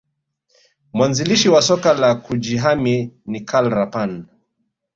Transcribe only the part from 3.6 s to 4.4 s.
Rapan